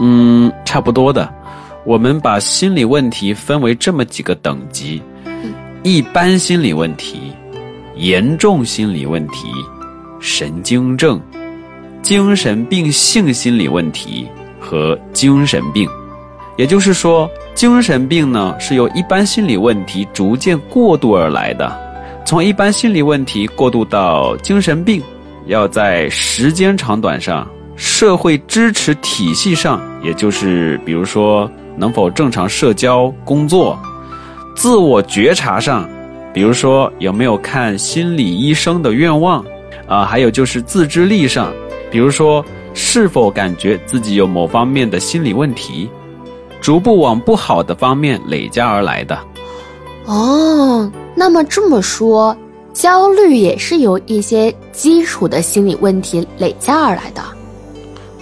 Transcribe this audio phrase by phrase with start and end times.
[0.00, 1.32] 嗯，差不多的。
[1.84, 5.00] 我们把心理问题分为这么几个等级：
[5.82, 7.32] 一般心理问题、
[7.94, 9.48] 严重心理问题、
[10.18, 11.20] 神经症、
[12.02, 14.26] 精神病性心理问题
[14.58, 15.88] 和精神病。
[16.56, 21.70] 也就是说，精神病呢是由一般心理问题逐渐过渡而来的，
[22.24, 25.00] 从一般心理问题过渡到精神病，
[25.46, 31.50] 要在时间长短上、社会支持体系上，也就是比如说。
[31.78, 33.78] 能否正常社交、工作、
[34.54, 35.86] 自我觉察上，
[36.32, 39.44] 比如说有没有看心理医生的愿望，
[39.86, 41.52] 啊，还有就是自制力上，
[41.90, 45.90] 比如说是否感觉自己有某方面的心理问题，
[46.58, 49.18] 逐步往不好的方面累加而来的。
[50.06, 52.34] 哦，那么这么说，
[52.72, 57.22] 焦虑也是由一些基础的心理问题累加而来的。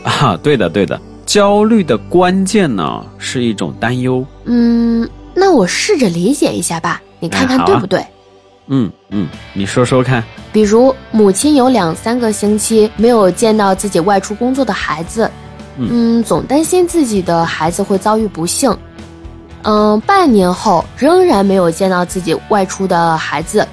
[0.05, 1.01] 啊，对的，对的。
[1.27, 4.25] 焦虑的关键呢，是一种担忧。
[4.45, 8.07] 嗯，那我试着理解一下吧，你看看对不对？
[8.67, 10.23] 嗯嗯，你说说看。
[10.53, 15.29] 比如，母亲有两三个星期没有见到自己外出工作的孩子，
[15.79, 18.77] 嗯，总担心自己的孩子会遭遇不幸。
[19.63, 23.67] 嗯，半年后仍然没有见到自己外出的孩子，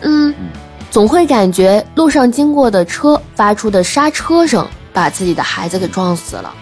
[0.00, 0.34] 嗯，
[0.90, 6.54] 总会感觉路上经过的车发出的刹车声把自己的孩子给撞死了。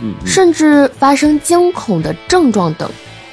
[0.00, 2.88] 嗯甚至发生惊恐的症状等，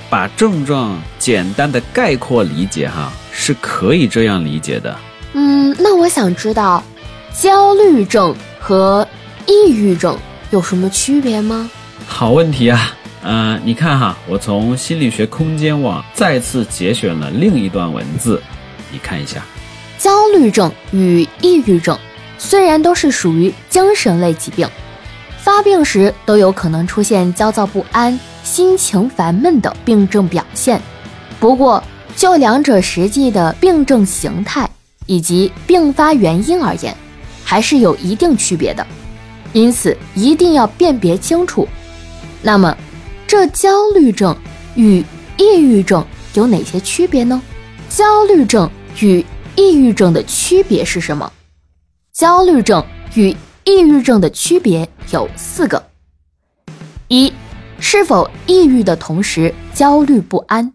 [0.10, 4.98] 把症状简单的概括理解哈，是可以这样理解的。
[5.34, 6.84] 嗯，那我想知道，
[7.40, 9.08] 焦虑症和
[9.46, 10.18] 抑郁症
[10.50, 11.70] 有什么区别吗？
[12.08, 18.42] 好问题啊，嗯，你看哈，我从心理学空间网再次节选了另一段文字，
[18.92, 19.44] 你看一下，
[20.00, 21.96] 焦虑症与抑郁症
[22.46, 24.70] 虽然都是属于精神类疾病。
[25.40, 30.80] 发病时都有可能出现焦躁不安、心情烦闷的病症表现，
[31.40, 31.84] 不过
[32.16, 34.70] 就两者实际的病症形态
[35.08, 36.96] 以及并发原因而言，
[37.44, 38.86] 还是有一定区别的，
[39.54, 41.68] 因此一定要辨别清楚。
[42.44, 42.76] 那么，
[43.26, 44.36] 这焦虑症
[44.76, 45.04] 与
[45.38, 46.06] 抑郁症
[46.36, 47.42] 有哪些区别呢？
[47.90, 48.70] 焦虑症
[49.00, 49.24] 与
[49.56, 51.32] 抑郁症的区别是什么？
[52.16, 52.82] 焦虑症
[53.16, 55.86] 与抑郁症的区别有四个：
[57.10, 57.34] 一、
[57.78, 60.72] 是否抑郁的同时焦虑不安。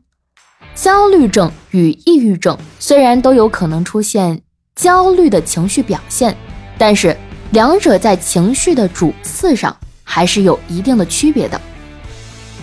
[0.75, 4.39] 焦虑症与抑郁症虽然都有可能出现
[4.77, 6.37] 焦虑的情绪表现，
[6.77, 7.17] 但是
[7.53, 9.75] 两者在情绪的主次上
[10.05, 11.59] 还是有一定的区别的。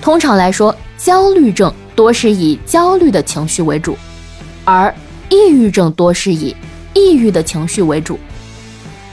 [0.03, 3.97] 通常来说，焦虑症多是以焦虑的情绪为主，
[4.63, 4.93] 而
[5.31, 6.55] 抑郁症多是以
[6.93, 8.19] 抑郁的情绪为主，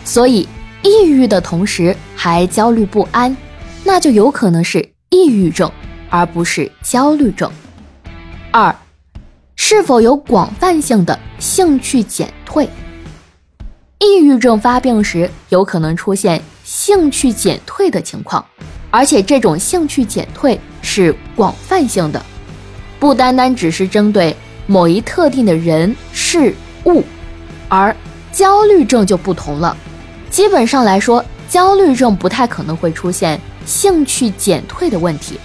[0.05, 0.49] 所以。
[0.87, 3.35] 抑郁的同时还焦虑不安，
[3.85, 5.73] 那就有可能是抑郁症，
[6.11, 7.51] 而不是焦虑症。
[8.51, 8.77] 二，
[9.57, 12.69] 是否有广泛性的兴趣减退？
[13.99, 18.45] 抑郁症发病时有可能出现兴趣减退的情况，
[18.91, 22.23] 而且这种兴趣减退是广泛性的，
[23.01, 24.37] 不单单只是针对
[24.67, 26.55] 某一特定的人事
[26.85, 27.03] 物，
[27.71, 27.97] 而
[28.31, 29.75] 焦虑症就不同了。
[30.35, 35.39] 基本上来说，焦虑症不太可能会出现兴趣减退的问题，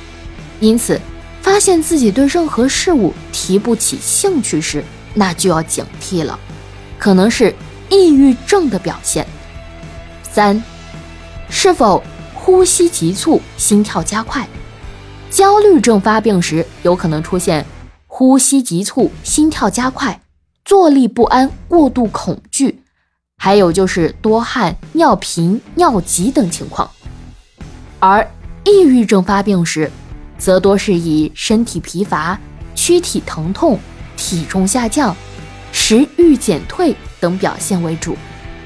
[0.60, 1.00] 因此，
[1.44, 4.84] 发现自己对任何事物提不起兴趣时，
[5.14, 6.40] 那就要警惕了，
[6.98, 7.54] 可能是
[7.88, 9.24] 抑郁症的表现。
[10.24, 10.60] 三，
[11.52, 12.02] 是否
[12.34, 14.48] 呼吸急促、心跳加快？
[15.30, 17.64] 焦虑症发病时，有可能出现
[18.08, 20.20] 呼吸急促、心跳加快、
[20.66, 22.79] 坐立不安、过度恐惧。
[23.42, 26.92] 还有就是多汗、尿频、尿急等情况，
[27.98, 28.30] 而
[28.66, 29.90] 抑郁症发病时，
[30.38, 32.38] 则多是以身体疲乏、
[32.76, 33.80] 躯体疼痛、
[34.18, 35.16] 体重下降、
[35.72, 38.18] 食欲减退等表现为主。